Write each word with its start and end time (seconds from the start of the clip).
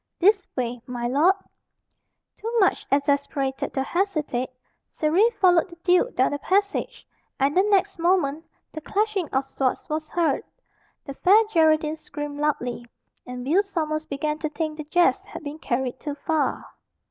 This 0.17 0.47
way, 0.57 0.81
my 0.87 1.07
lord." 1.07 1.35
Too 2.35 2.51
much 2.59 2.87
exasperated 2.91 3.71
to 3.75 3.83
hesitate, 3.83 4.49
Surrey 4.91 5.29
followed 5.39 5.69
the 5.69 5.75
duke 5.83 6.15
down 6.15 6.31
the 6.31 6.39
passage, 6.39 7.05
and 7.39 7.55
the 7.55 7.61
next 7.61 7.99
moment 7.99 8.43
the 8.71 8.81
clashing 8.81 9.29
of 9.29 9.45
swords 9.45 9.87
was 9.89 10.09
heard. 10.09 10.43
The 11.05 11.13
Fair 11.13 11.43
Geraldine 11.53 11.97
screamed 11.97 12.39
loudly, 12.39 12.87
and 13.27 13.45
Will 13.45 13.61
Sommers 13.61 14.05
began 14.05 14.39
to 14.39 14.49
think 14.49 14.77
the 14.77 14.85
jest 14.85 15.23
had 15.23 15.43
been 15.43 15.59
carried 15.59 15.99
too 15.99 16.15
far. 16.15 16.65